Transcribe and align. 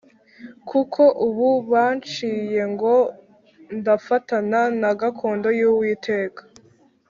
kuko 0.69 1.01
ubu 1.27 1.49
banciye 1.71 2.61
ngo 2.73 2.95
ndafatana 3.77 4.61
na 4.81 4.91
gakondo 4.99 5.47
y’Uwiteka 5.59 6.41